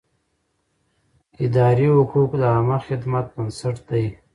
اداري 1.45 1.87
حقوق 1.97 2.31
د 2.41 2.43
عامه 2.53 2.77
خدمت 2.87 3.25
بنسټ 3.35 3.75
دی. 3.89 4.05